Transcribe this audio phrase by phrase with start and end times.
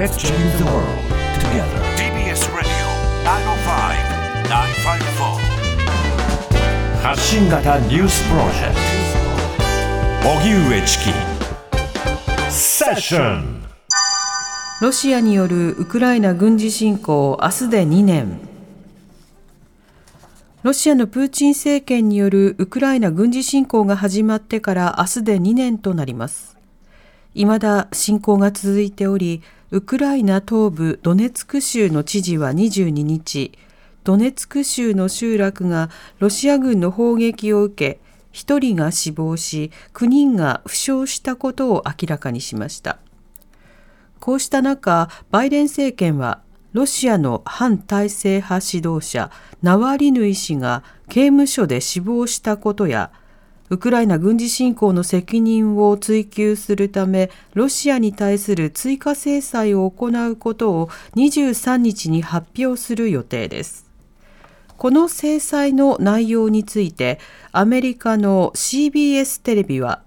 [0.00, 0.96] Let's change the world
[1.40, 1.76] together.
[1.94, 2.72] TBS Radio
[4.48, 5.36] 905-954
[7.02, 8.76] 発信型ニュースプロジェク
[10.22, 11.12] ト荻上チキ
[12.50, 13.62] セッション
[14.80, 18.40] ロシアによるウクライナ軍事侵攻明日で2年。
[20.62, 26.56] ロシアのプーチン政権によるウクライナ軍事侵攻が始まってから明日で2年となります。
[27.34, 29.42] 未だ侵攻が続いており
[29.72, 33.52] ウクライナ東部ドネツク州の知事は22日
[34.02, 38.00] ドネツク州の集落がロシア軍の砲撃を受け
[38.32, 42.98] 1人が死亡し9人が負傷したことを明らかにしました。
[44.20, 49.30] こうした中、バイデン政権は、ロシアの反体制派指導者、
[49.62, 53.10] ナワリヌイ氏が刑務所で死亡したことや、
[53.70, 63.88] ウクライナ軍事侵攻の責任を追及するため、ロシアに対する追加制裁を行うことを23日に発表する予定です。
[64.76, 67.20] この制裁の内容について、
[67.52, 70.02] アメリカの CBS テレビは、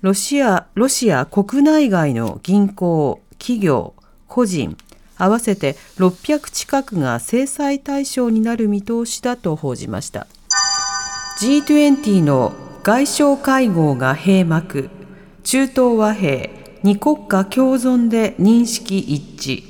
[0.00, 3.94] ロシア、ロシア国内外の銀行、企業、
[4.26, 4.76] 個人、
[5.18, 10.26] 合わせて600近くが制裁対象になる見通しだと報じました。
[11.38, 12.52] G20 の
[12.84, 14.90] 外相会合が閉幕、
[15.44, 16.50] 中東和平、
[16.82, 19.62] 二国家共存で認識一致。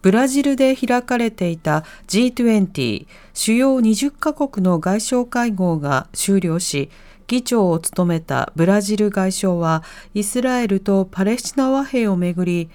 [0.00, 6.88] ブラジルで開かれていた G20 主要20カ国の外相会合が終了し、
[7.26, 9.82] 議長を務めたブラジル外相は
[10.14, 12.70] イスラエルとパレスチナ和平をめぐり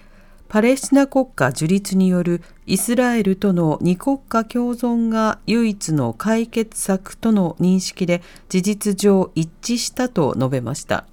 [0.50, 11.06] パレスチナ国家樹立によるイスラエルとの二国家共存が唯一の解決策との認識で事実上一致したと述べました。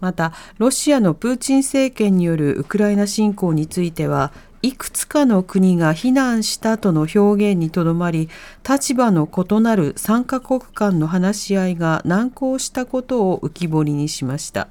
[0.00, 8.28] また、ロシアのプーチン政権によるウクライナ侵攻については、いくつかの国が非難したとの表現にとどまり、
[8.68, 14.68] 立場の異なる3カ国間の話し合いが難航したことを浮き彫りにしました。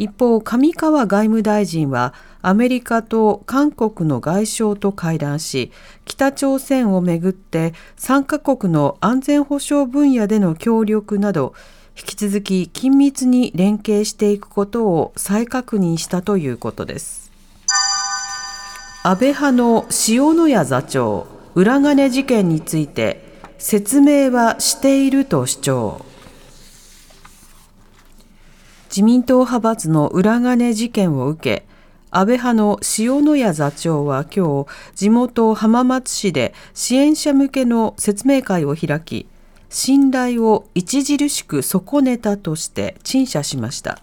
[0.00, 5.72] 一方、上川外務大臣は、アメリカと韓国の外相と会談し、
[6.06, 11.52] 北朝鮮をめぐって3カ国の安全保障分野での協力など、
[11.98, 17.30] 引き続き緊密に連携していくことを再確認したということです。
[19.02, 23.22] 安倍派の塩谷座長、裏金事件について
[23.58, 26.09] 説明はしていると主張。
[28.90, 31.66] 自民党派閥の裏金事件を受け、
[32.10, 39.28] 安倍派の塩谷座長は今日、地元浜松市で支援者向けの説明会を開き、
[39.68, 44.00] 信頼を著しく損ねたとして陳謝しました。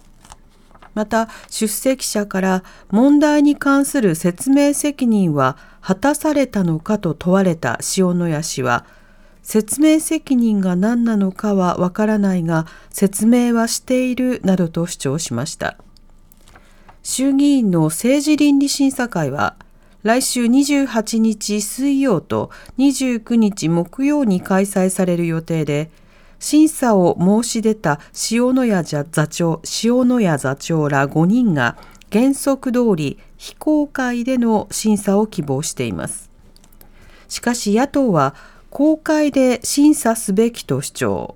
[0.93, 8.85] また、出席者から問題に関する説明責任は果たされたのかと問われた塩谷氏は、
[9.47, 15.77] 説明責任が何なのかはわからないが、説明はしているなどと主張しました。
[17.01, 19.55] 衆議院の政治倫理審査会は、
[20.03, 25.91] 来週28日水曜と29日木曜に開催される予定で、
[26.39, 31.77] 審査を申し出た塩野谷座長塩野谷座長ら5人が
[32.11, 36.29] 原則通り非公開での審査を希望しています。
[37.29, 38.35] しかし野党は
[38.69, 41.35] 公開で審査すべきと主張。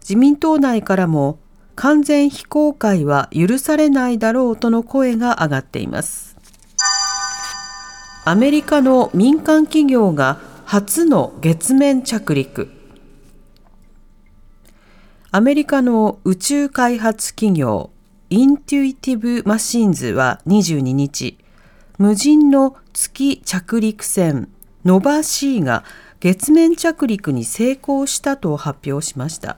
[0.00, 1.38] 自民党内からも
[1.76, 6.36] 完全非公開は許されないだろうとの声が上がっています。
[8.24, 12.70] アメリカの民間企業が初の月面着陸。
[15.30, 17.90] アメリカの宇宙開発企業
[18.30, 21.38] インテュイティブ・マシンズは22日、
[21.98, 24.48] 無人の月着陸船
[24.84, 25.84] ノバ C が
[26.22, 29.56] 月面着陸に成功したと発表しました。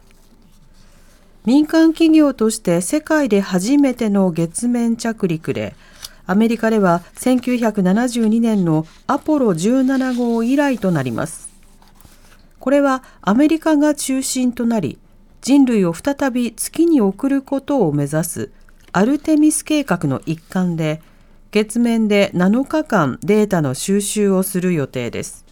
[1.45, 5.75] 民間企業として世界で初めての月面着陸で、
[6.25, 11.51] アメリカでは1972年のアポロ17号以来となります。
[12.61, 14.97] これはアメリカが中心となり、
[15.43, 18.51] 人類を再び月に送ることを目指す
[18.93, 21.03] アルテミス計画の一環で、
[21.51, 25.44] 月面で7日間データの収集をする予定です。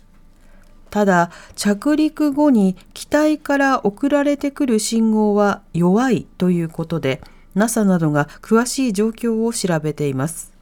[0.93, 7.23] ただ、着陸後に機体から送られてくる信号は弱いということで、
[7.55, 10.53] NASA などが詳しい状況を調べています。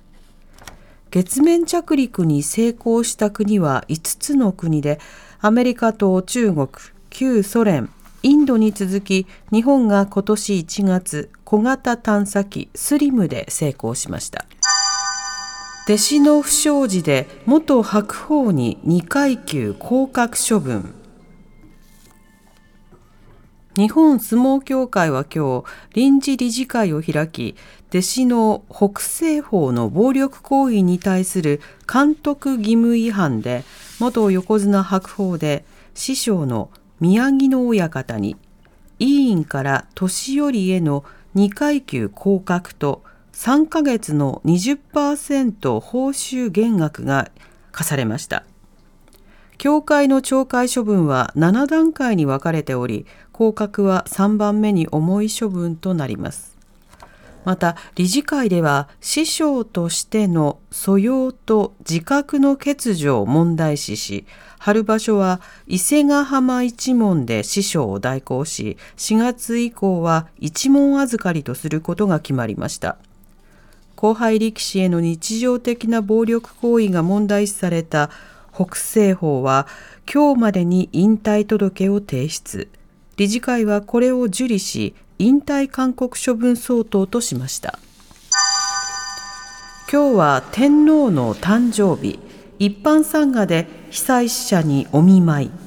[1.10, 5.00] 月面着陸に成功した国は5つの国で、
[5.40, 6.68] アメリカと中国、
[7.10, 7.90] 旧ソ連、
[8.22, 14.44] インドに続き日本が今年1月小型探査機スリムで成功しました
[15.86, 20.94] 弟子の不祥事で元白鵬に2階級降格処分。
[23.76, 27.56] 日本相撲協会は今日臨時理事会を開き
[27.88, 31.60] 弟子の北西方の暴力行為に対する
[31.90, 33.64] 監督義務違反で
[34.00, 38.36] 元横綱白鵬で師匠の宮城野親方に
[38.98, 41.04] 委員から年寄りへの
[41.36, 43.02] 2階級降格と
[43.40, 47.30] 3ヶ月の20%報酬減額が
[47.72, 48.44] 課されました。
[49.56, 56.58] 協会の懲戒処分は7段階に分かれており、降格は3番目に重い処分となります。
[57.46, 64.26] また理事会では師匠としての素養と自覚の欠如を問題視し
[64.58, 72.98] 春場所は伊勢ヶ浜一門で師匠を代行し4月以降は一門預かりとすることが決まりました
[74.00, 78.08] 後輩力士への日常的な暴力行為が問題視された
[78.50, 79.66] 北西方は
[80.10, 82.70] 今日までに引退届を提出。
[83.18, 87.78] 理事会はこれを受理し引退勧告処分相当としました。
[89.92, 92.18] 今日は天皇の誕生日。
[92.58, 95.59] 一般参賀で被災者にお見舞い。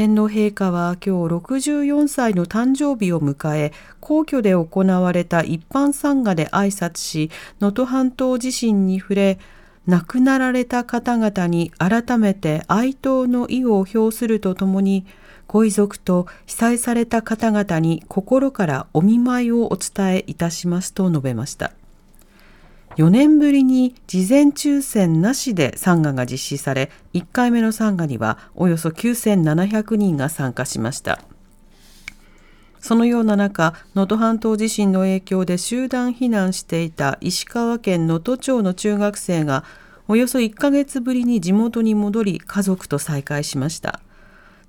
[0.00, 7.30] 天皇陛下は今日64歳の誕生日を迎え皇居で行われた一般参賀で挨拶し
[7.60, 9.38] 能登半島地震に触れ
[9.86, 15.04] 亡くなられた方々に改めて哀悼の意を表するとともに
[15.46, 21.72] ご遺族と被災された方々に心からお見舞いをお伝えいたしますと述べました。
[22.96, 31.20] 4年ぶりに事前抽選なしで参賀が実施され、1回目の参賀にはおよそ9700人が参加しました。
[32.80, 39.64] そのような中、能登半島地震の影響で集団避難していた石川県能登町の中学生が
[40.08, 44.00] およそ1ヶ月ぶりに地元に戻り家族と再会しました。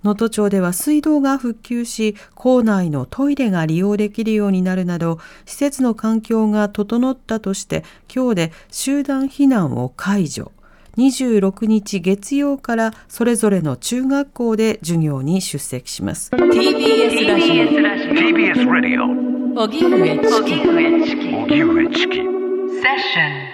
[0.04, 7.84] 能登町では水道が復旧し、校内のトイレが利用できるようになるなど、施設の環境が整ったとして、
[8.14, 10.52] 今日で集団避難を解除。
[10.98, 16.32] 26日月曜からそれぞれの中学校で授業に出席します。
[16.32, 17.64] TBS ラジオ。
[17.64, 19.32] TBS ラジオ
[19.62, 21.30] 荻上チキ。
[21.38, 22.16] 荻上チキ。
[22.18, 23.51] セッション